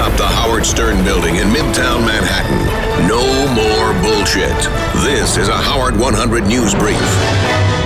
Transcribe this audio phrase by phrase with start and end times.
[0.00, 3.06] atop the Howard Stern building in Midtown Manhattan.
[3.06, 3.20] No
[3.52, 4.56] more bullshit.
[5.04, 6.96] This is a Howard 100 News Brief.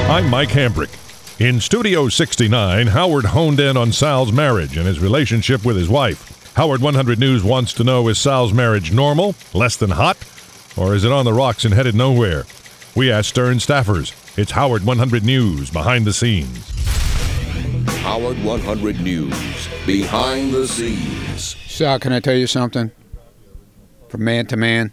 [0.09, 0.95] I'm Mike Hambrick.
[1.41, 6.53] In Studio 69, Howard honed in on Sal's marriage and his relationship with his wife.
[6.55, 10.17] Howard 100 News wants to know is Sal's marriage normal, less than hot,
[10.77, 12.45] or is it on the rocks and headed nowhere?
[12.95, 14.15] We asked Stern staffers.
[14.39, 16.71] It's Howard 100 News behind the scenes.
[18.03, 21.14] Howard 100 News behind the scenes.
[21.75, 22.93] Sal, can I tell you something?
[24.09, 24.93] From man to man,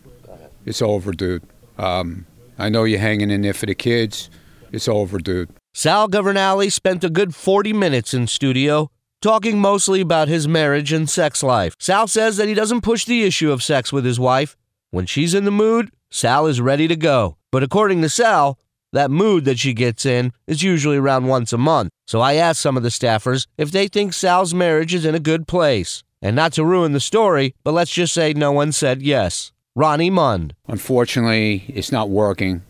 [0.66, 1.44] it's over, dude.
[1.78, 2.26] Um,
[2.58, 4.32] I know you're hanging in there for the kids.
[4.72, 5.52] It's over, dude.
[5.76, 8.90] Sal Governale spent a good 40 minutes in studio
[9.22, 11.76] talking mostly about his marriage and sex life.
[11.78, 14.58] Sal says that he doesn't push the issue of sex with his wife.
[14.90, 17.38] When she's in the mood, Sal is ready to go.
[17.52, 18.58] But according to Sal,
[18.92, 21.92] that mood that she gets in is usually around once a month.
[22.08, 25.20] So I asked some of the staffers if they think Sal's marriage is in a
[25.20, 26.02] good place.
[26.22, 29.52] And not to ruin the story, but let's just say no one said yes.
[29.76, 30.54] Ronnie Mund.
[30.68, 32.62] Unfortunately, it's not working.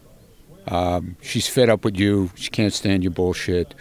[0.67, 2.31] Um, she's fed up with you.
[2.35, 3.75] She can't stand your bullshit.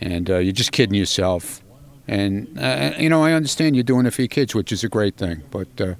[0.00, 1.62] And uh, you're just kidding yourself.
[2.06, 4.88] And, uh, you know, I understand you're doing it for your kids, which is a
[4.88, 5.94] great thing, but uh,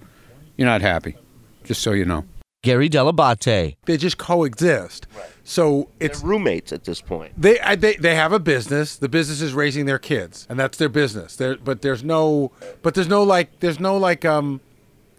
[0.56, 1.16] you're not happy,
[1.64, 2.24] just so you know.
[2.62, 3.76] Gary Dell'Abate.
[3.86, 5.06] They just coexist.
[5.44, 7.32] So it's They're roommates at this point.
[7.40, 8.96] they, I, they they have a business.
[8.96, 11.36] The business is raising their kids, and that's their business.
[11.36, 14.60] There, but there's no, but there's no like, there's no like, um,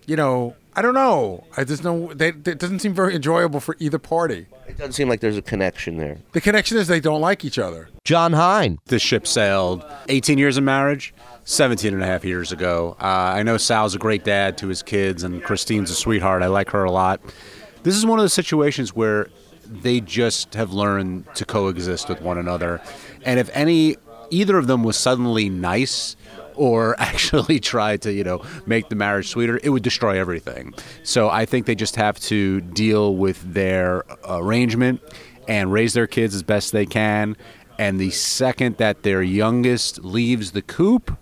[0.05, 1.45] you know, I don't know.
[1.57, 2.13] I there's no.
[2.13, 4.47] They, it doesn't seem very enjoyable for either party.
[4.80, 6.19] It doesn't seem like there's a connection there.
[6.31, 7.89] The connection is they don't like each other.
[8.05, 8.80] Jon Hein.
[8.85, 11.13] This ship sailed 18 years of marriage,
[11.44, 12.95] 17 and a half years ago.
[12.97, 16.44] Uh, I know Sal's a great dad to his kids, and Christine's a sweetheart.
[16.44, 17.19] I like her a lot.
[17.83, 19.27] This is one of those situations where
[19.66, 22.80] they just have learned to coexist with one another.
[23.25, 23.97] And if any,
[24.30, 26.16] either of them was suddenly nice
[26.59, 30.73] or actually try to, you know, make the marriage sweeter, it would destroy everything.
[31.03, 35.01] So I think they just have to deal with their arrangement
[35.47, 37.38] and raise their kids as best they can.
[37.79, 41.17] And the second that their youngest leaves the coop,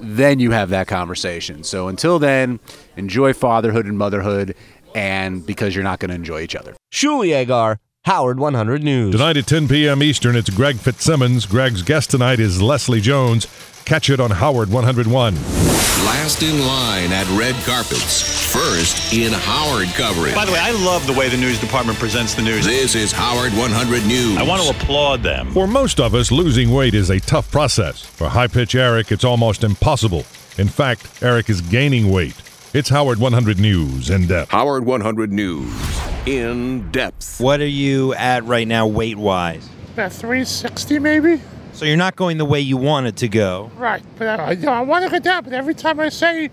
[0.00, 1.62] then you have that conversation.
[1.62, 2.58] So until then,
[2.96, 4.56] enjoy fatherhood and motherhood,
[4.94, 6.74] and because you're not going to enjoy each other.
[6.90, 7.76] Shuli Egar.
[8.04, 9.12] Howard 100 News.
[9.12, 10.02] Tonight at 10 p.m.
[10.02, 11.46] Eastern, it's Greg Fitzsimmons.
[11.46, 13.46] Greg's guest tonight is Leslie Jones.
[13.86, 15.34] Catch it on Howard 101.
[15.34, 18.52] Last in line at red carpets.
[18.52, 20.34] First in Howard coverage.
[20.34, 22.66] By the way, I love the way the news department presents the news.
[22.66, 24.36] This is Howard 100 News.
[24.36, 25.50] I want to applaud them.
[25.52, 28.02] For most of us, losing weight is a tough process.
[28.02, 30.26] For high pitch Eric, it's almost impossible.
[30.58, 32.36] In fact, Eric is gaining weight.
[32.74, 34.50] It's Howard 100 News in depth.
[34.50, 37.40] Howard 100 News in depth.
[37.40, 39.68] What are you at right now, weight wise?
[39.92, 41.40] About 360 maybe?
[41.72, 43.70] So you're not going the way you wanted to go.
[43.76, 44.02] Right.
[44.16, 46.50] But I, I want to go down, but every time I say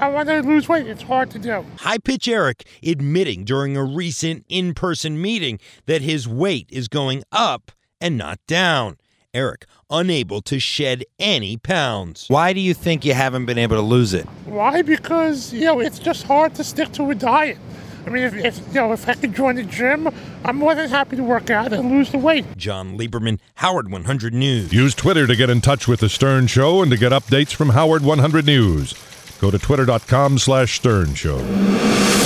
[0.00, 1.64] I want to lose weight, it's hard to do.
[1.78, 7.22] High Pitch Eric admitting during a recent in person meeting that his weight is going
[7.30, 8.96] up and not down.
[9.34, 12.26] Eric unable to shed any pounds.
[12.28, 14.26] Why do you think you haven't been able to lose it?
[14.44, 14.82] Why?
[14.82, 17.58] Because, you know, it's just hard to stick to a diet.
[18.06, 20.08] I mean, if, if you know, if I could join the gym,
[20.44, 22.44] I'm more than happy to work out and lose the weight.
[22.56, 24.72] Jon Leiberman, Howard 100 News.
[24.72, 27.70] Use Twitter to get in touch with The Stern Show and to get updates from
[27.70, 28.94] Howard 100 News.
[29.40, 31.38] Go to twitter.com slash Stern Show.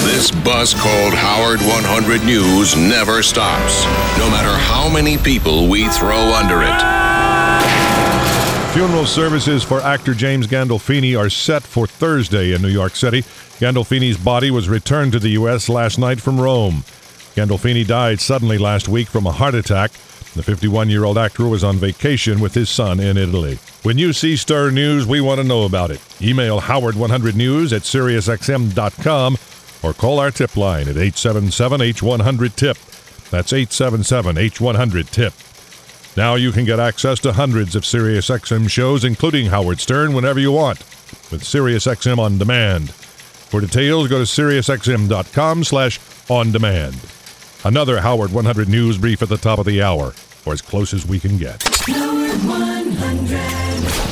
[0.06, 3.84] This bus called Howard 100 News never stops,
[4.18, 7.05] no matter how many people we throw under it.
[8.76, 13.22] Funeral services for actor James Gandolfini are set for Thursday in New York City.
[13.58, 15.70] Gandolfini's body was returned to the U.S.
[15.70, 16.84] last night from Rome.
[17.34, 19.92] Gandolfini died suddenly last week from a heart attack.
[20.34, 23.58] The 51 year old actor was on vacation with his son in Italy.
[23.82, 26.02] When you see Star News, we want to know about it.
[26.20, 29.38] Email Howard100News at SiriusXM.com
[29.82, 33.30] or call our tip line at 877 H100TIP.
[33.30, 35.55] That's 877 H100TIP.
[36.16, 40.50] Now you can get access to hundreds of SiriusXM shows, including Howard Stern, whenever you
[40.50, 40.78] want,
[41.30, 42.90] with SiriusXM On Demand.
[42.90, 46.00] For details, go to SiriusXM.com slash
[46.30, 46.96] on demand.
[47.64, 50.14] Another Howard 100 News brief at the top of the hour,
[50.46, 51.62] or as close as we can get.
[51.86, 54.05] Howard 100.